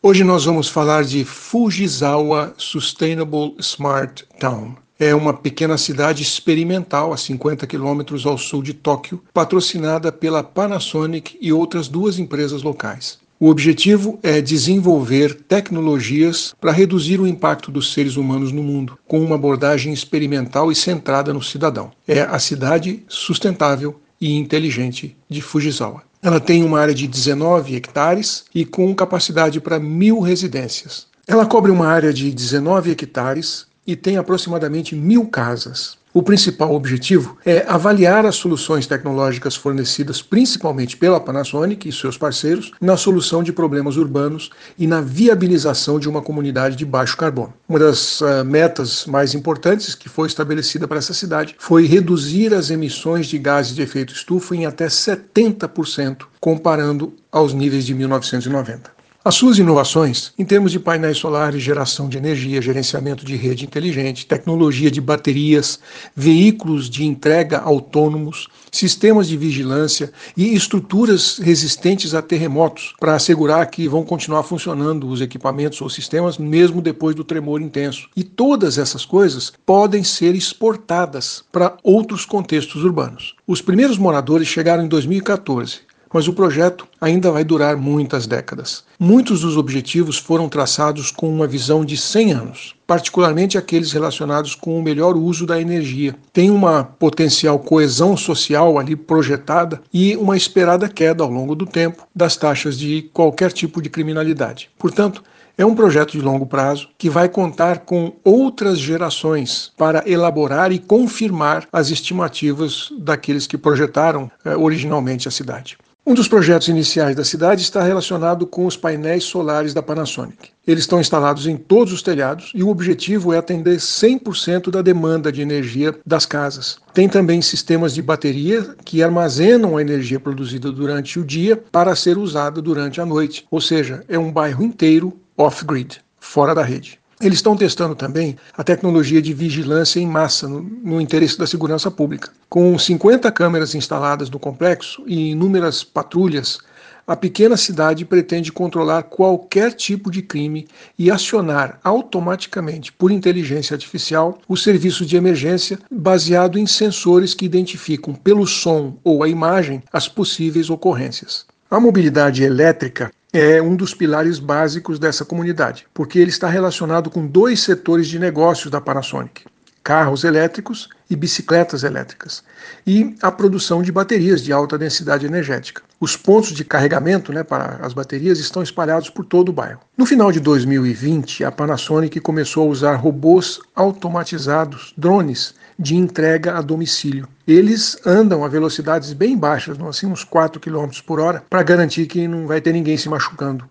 Hoje 0.00 0.22
nós 0.22 0.44
vamos 0.44 0.68
falar 0.68 1.02
de 1.02 1.24
Fujisawa 1.24 2.54
Sustainable 2.56 3.56
Smart 3.58 4.24
Town. 4.38 4.76
É 4.96 5.12
uma 5.12 5.34
pequena 5.34 5.76
cidade 5.76 6.22
experimental 6.22 7.12
a 7.12 7.16
50 7.16 7.66
quilômetros 7.66 8.24
ao 8.24 8.38
sul 8.38 8.62
de 8.62 8.72
Tóquio, 8.74 9.20
patrocinada 9.34 10.12
pela 10.12 10.44
Panasonic 10.44 11.36
e 11.40 11.52
outras 11.52 11.88
duas 11.88 12.16
empresas 12.16 12.62
locais. 12.62 13.18
O 13.40 13.48
objetivo 13.48 14.20
é 14.22 14.40
desenvolver 14.40 15.34
tecnologias 15.34 16.54
para 16.60 16.70
reduzir 16.70 17.20
o 17.20 17.26
impacto 17.26 17.72
dos 17.72 17.92
seres 17.92 18.16
humanos 18.16 18.52
no 18.52 18.62
mundo, 18.62 18.96
com 19.04 19.18
uma 19.18 19.34
abordagem 19.34 19.92
experimental 19.92 20.70
e 20.70 20.76
centrada 20.76 21.32
no 21.32 21.42
cidadão. 21.42 21.90
É 22.06 22.20
a 22.20 22.38
cidade 22.38 23.02
sustentável 23.08 24.00
e 24.20 24.36
inteligente 24.36 25.16
de 25.28 25.42
Fujisawa. 25.42 26.07
Ela 26.22 26.40
tem 26.40 26.64
uma 26.64 26.80
área 26.80 26.94
de 26.94 27.06
19 27.06 27.76
hectares 27.76 28.44
e 28.54 28.64
com 28.64 28.94
capacidade 28.94 29.60
para 29.60 29.78
mil 29.78 30.20
residências. 30.20 31.06
Ela 31.26 31.46
cobre 31.46 31.70
uma 31.70 31.86
área 31.86 32.12
de 32.12 32.32
19 32.32 32.90
hectares 32.90 33.66
e 33.86 33.94
tem 33.94 34.16
aproximadamente 34.16 34.96
mil 34.96 35.26
casas. 35.26 35.96
O 36.18 36.22
principal 36.22 36.74
objetivo 36.74 37.38
é 37.46 37.64
avaliar 37.68 38.26
as 38.26 38.34
soluções 38.34 38.88
tecnológicas 38.88 39.54
fornecidas 39.54 40.20
principalmente 40.20 40.96
pela 40.96 41.20
Panasonic 41.20 41.88
e 41.88 41.92
seus 41.92 42.18
parceiros 42.18 42.72
na 42.80 42.96
solução 42.96 43.40
de 43.40 43.52
problemas 43.52 43.96
urbanos 43.96 44.50
e 44.76 44.84
na 44.84 45.00
viabilização 45.00 45.96
de 45.96 46.08
uma 46.08 46.20
comunidade 46.20 46.74
de 46.74 46.84
baixo 46.84 47.16
carbono. 47.16 47.54
Uma 47.68 47.78
das 47.78 48.20
uh, 48.20 48.44
metas 48.44 49.06
mais 49.06 49.32
importantes 49.32 49.94
que 49.94 50.08
foi 50.08 50.26
estabelecida 50.26 50.88
para 50.88 50.98
essa 50.98 51.14
cidade 51.14 51.54
foi 51.56 51.86
reduzir 51.86 52.52
as 52.52 52.68
emissões 52.68 53.28
de 53.28 53.38
gases 53.38 53.76
de 53.76 53.82
efeito 53.82 54.12
estufa 54.12 54.56
em 54.56 54.66
até 54.66 54.88
70%, 54.88 56.24
comparando 56.40 57.12
aos 57.30 57.54
níveis 57.54 57.86
de 57.86 57.94
1990. 57.94 58.97
As 59.28 59.34
suas 59.34 59.58
inovações, 59.58 60.32
em 60.38 60.44
termos 60.46 60.72
de 60.72 60.80
painéis 60.80 61.18
solares, 61.18 61.62
geração 61.62 62.08
de 62.08 62.16
energia, 62.16 62.62
gerenciamento 62.62 63.26
de 63.26 63.36
rede 63.36 63.62
inteligente, 63.62 64.24
tecnologia 64.24 64.90
de 64.90 65.02
baterias, 65.02 65.78
veículos 66.16 66.88
de 66.88 67.04
entrega 67.04 67.58
autônomos, 67.58 68.48
sistemas 68.72 69.28
de 69.28 69.36
vigilância 69.36 70.10
e 70.34 70.54
estruturas 70.54 71.36
resistentes 71.36 72.14
a 72.14 72.22
terremotos, 72.22 72.94
para 72.98 73.16
assegurar 73.16 73.66
que 73.66 73.86
vão 73.86 74.02
continuar 74.02 74.44
funcionando 74.44 75.06
os 75.06 75.20
equipamentos 75.20 75.78
ou 75.82 75.90
sistemas 75.90 76.38
mesmo 76.38 76.80
depois 76.80 77.14
do 77.14 77.22
tremor 77.22 77.60
intenso. 77.60 78.08
E 78.16 78.24
todas 78.24 78.78
essas 78.78 79.04
coisas 79.04 79.52
podem 79.66 80.02
ser 80.02 80.34
exportadas 80.34 81.44
para 81.52 81.76
outros 81.82 82.24
contextos 82.24 82.82
urbanos. 82.82 83.34
Os 83.46 83.60
primeiros 83.60 83.98
moradores 83.98 84.48
chegaram 84.48 84.86
em 84.86 84.88
2014 84.88 85.86
mas 86.12 86.28
o 86.28 86.32
projeto 86.32 86.86
ainda 87.00 87.30
vai 87.30 87.44
durar 87.44 87.76
muitas 87.76 88.26
décadas. 88.26 88.84
Muitos 88.98 89.40
dos 89.40 89.56
objetivos 89.56 90.18
foram 90.18 90.48
traçados 90.48 91.10
com 91.10 91.28
uma 91.28 91.46
visão 91.46 91.84
de 91.84 91.96
100 91.96 92.32
anos, 92.32 92.74
particularmente 92.86 93.58
aqueles 93.58 93.92
relacionados 93.92 94.54
com 94.54 94.78
o 94.78 94.82
melhor 94.82 95.16
uso 95.16 95.46
da 95.46 95.60
energia. 95.60 96.14
Tem 96.32 96.50
uma 96.50 96.84
potencial 96.84 97.58
coesão 97.58 98.16
social 98.16 98.78
ali 98.78 98.96
projetada 98.96 99.80
e 99.92 100.16
uma 100.16 100.36
esperada 100.36 100.88
queda 100.88 101.22
ao 101.22 101.30
longo 101.30 101.54
do 101.54 101.66
tempo 101.66 102.06
das 102.14 102.36
taxas 102.36 102.78
de 102.78 103.02
qualquer 103.12 103.52
tipo 103.52 103.80
de 103.80 103.90
criminalidade. 103.90 104.70
Portanto, 104.78 105.22
é 105.58 105.66
um 105.66 105.74
projeto 105.74 106.12
de 106.12 106.20
longo 106.20 106.46
prazo 106.46 106.88
que 106.96 107.10
vai 107.10 107.28
contar 107.28 107.80
com 107.80 108.12
outras 108.22 108.78
gerações 108.78 109.72
para 109.76 110.08
elaborar 110.08 110.70
e 110.70 110.78
confirmar 110.78 111.66
as 111.72 111.90
estimativas 111.90 112.92
daqueles 112.96 113.44
que 113.44 113.58
projetaram 113.58 114.30
eh, 114.44 114.56
originalmente 114.56 115.26
a 115.26 115.32
cidade. 115.32 115.76
Um 116.08 116.14
dos 116.14 116.26
projetos 116.26 116.68
iniciais 116.68 117.14
da 117.14 117.22
cidade 117.22 117.60
está 117.60 117.82
relacionado 117.82 118.46
com 118.46 118.64
os 118.64 118.78
painéis 118.78 119.24
solares 119.24 119.74
da 119.74 119.82
Panasonic. 119.82 120.48
Eles 120.66 120.84
estão 120.84 120.98
instalados 120.98 121.46
em 121.46 121.54
todos 121.54 121.92
os 121.92 122.00
telhados 122.00 122.50
e 122.54 122.62
o 122.62 122.70
objetivo 122.70 123.34
é 123.34 123.36
atender 123.36 123.76
100% 123.76 124.70
da 124.70 124.80
demanda 124.80 125.30
de 125.30 125.42
energia 125.42 125.94
das 126.06 126.24
casas. 126.24 126.78
Tem 126.94 127.10
também 127.10 127.42
sistemas 127.42 127.92
de 127.92 128.00
bateria 128.00 128.74
que 128.86 129.02
armazenam 129.02 129.76
a 129.76 129.82
energia 129.82 130.18
produzida 130.18 130.72
durante 130.72 131.20
o 131.20 131.24
dia 131.26 131.58
para 131.58 131.94
ser 131.94 132.16
usada 132.16 132.62
durante 132.62 133.02
a 133.02 133.04
noite, 133.04 133.46
ou 133.50 133.60
seja, 133.60 134.02
é 134.08 134.18
um 134.18 134.32
bairro 134.32 134.64
inteiro 134.64 135.14
off-grid, 135.36 136.00
fora 136.18 136.54
da 136.54 136.62
rede. 136.62 136.98
Eles 137.20 137.38
estão 137.38 137.56
testando 137.56 137.96
também 137.96 138.36
a 138.56 138.62
tecnologia 138.62 139.20
de 139.20 139.34
vigilância 139.34 139.98
em 139.98 140.06
massa 140.06 140.46
no, 140.46 140.62
no, 140.62 141.00
interesse 141.00 141.36
da 141.36 141.48
segurança 141.48 141.90
pública. 141.90 142.30
Com 142.48 142.78
50 142.78 143.30
câmeras 143.32 143.74
instaladas 143.74 144.30
no 144.30 144.38
complexo 144.38 145.02
e 145.04 145.30
inúmeras 145.30 145.82
patrulhas, 145.82 146.60
a 147.08 147.16
pequena 147.16 147.56
cidade 147.56 148.04
pretende 148.04 148.52
controlar 148.52 149.02
qualquer 149.02 149.72
tipo 149.72 150.12
de 150.12 150.22
crime 150.22 150.68
e 150.96 151.10
acionar 151.10 151.80
automaticamente, 151.82 152.92
por 152.92 153.10
inteligência 153.10 153.74
artificial, 153.74 154.38
o 154.46 154.56
serviço 154.56 155.04
de 155.04 155.16
emergência 155.16 155.78
baseado 155.90 156.56
em 156.56 156.66
sensores 156.66 157.34
que 157.34 157.46
identificam 157.46 158.14
pelo 158.14 158.46
som 158.46 158.96
ou 159.02 159.24
a 159.24 159.28
imagem 159.28 159.82
as 159.92 160.06
possíveis 160.06 160.70
ocorrências. 160.70 161.46
A 161.70 161.80
mobilidade 161.80 162.44
elétrica 162.44 163.10
é 163.32 163.60
um 163.60 163.76
dos 163.76 163.94
pilares 163.94 164.38
básicos 164.38 164.98
dessa 164.98 165.24
comunidade, 165.24 165.86
porque 165.92 166.18
ele 166.18 166.30
está 166.30 166.48
relacionado 166.48 167.10
com 167.10 167.26
dois 167.26 167.60
setores 167.60 168.08
de 168.08 168.18
negócios 168.18 168.70
da 168.70 168.80
Panasonic: 168.80 169.44
carros 169.88 170.22
elétricos 170.22 170.90
e 171.08 171.16
bicicletas 171.16 171.82
elétricas, 171.82 172.44
e 172.86 173.16
a 173.22 173.32
produção 173.32 173.80
de 173.80 173.90
baterias 173.90 174.44
de 174.44 174.52
alta 174.52 174.76
densidade 174.76 175.24
energética. 175.24 175.80
Os 175.98 176.14
pontos 176.14 176.52
de 176.52 176.62
carregamento 176.62 177.32
né, 177.32 177.42
para 177.42 177.78
as 177.80 177.94
baterias 177.94 178.38
estão 178.38 178.62
espalhados 178.62 179.08
por 179.08 179.24
todo 179.24 179.48
o 179.48 179.52
bairro. 179.52 179.80
No 179.96 180.04
final 180.04 180.30
de 180.30 180.40
2020, 180.40 181.42
a 181.42 181.50
Panasonic 181.50 182.20
começou 182.20 182.68
a 182.68 182.70
usar 182.70 182.96
robôs 182.96 183.60
automatizados, 183.74 184.92
drones, 184.94 185.54
de 185.78 185.96
entrega 185.96 186.58
a 186.58 186.60
domicílio. 186.60 187.26
Eles 187.46 187.96
andam 188.04 188.44
a 188.44 188.48
velocidades 188.48 189.14
bem 189.14 189.38
baixas, 189.38 189.80
assim 189.80 190.06
uns 190.06 190.22
4 190.22 190.60
km 190.60 190.90
por 191.06 191.18
hora, 191.18 191.42
para 191.48 191.62
garantir 191.62 192.04
que 192.04 192.28
não 192.28 192.46
vai 192.46 192.60
ter 192.60 192.74
ninguém 192.74 192.98
se 192.98 193.08
machucando. 193.08 193.64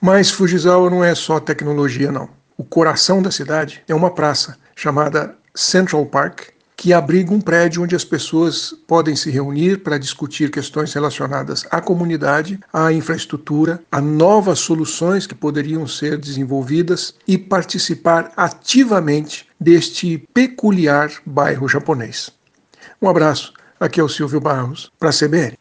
Mas 0.00 0.30
Fujisawa 0.30 0.88
não 0.88 1.02
é 1.02 1.16
só 1.16 1.40
tecnologia, 1.40 2.12
não. 2.12 2.28
O 2.56 2.62
coração 2.62 3.20
da 3.20 3.32
cidade 3.32 3.82
é 3.88 3.94
uma 3.94 4.12
praça 4.14 4.56
chamada 4.76 5.34
Central 5.54 6.04
Park, 6.06 6.48
que 6.76 6.92
abriga 6.92 7.32
um 7.32 7.40
prédio 7.40 7.82
onde 7.82 7.94
as 7.94 8.04
pessoas 8.04 8.74
podem 8.86 9.14
se 9.14 9.30
reunir 9.30 9.78
para 9.78 9.98
discutir 9.98 10.50
questões 10.50 10.92
relacionadas 10.92 11.64
à 11.70 11.80
comunidade, 11.80 12.58
à 12.72 12.92
infraestrutura, 12.92 13.80
a 13.90 14.00
novas 14.00 14.58
soluções 14.58 15.26
que 15.26 15.34
poderiam 15.34 15.86
ser 15.86 16.18
desenvolvidas 16.18 17.14
e 17.26 17.38
participar 17.38 18.32
ativamente 18.36 19.48
deste 19.58 20.18
peculiar 20.34 21.10
bairro 21.24 21.68
japonês. 21.68 22.30
Um 23.00 23.08
abraço, 23.08 23.52
aqui 23.78 24.00
é 24.00 24.02
o 24.02 24.08
Silvio 24.08 24.40
Barros, 24.40 24.90
para 24.98 25.10
a 25.10 25.12
CBN. 25.12 25.56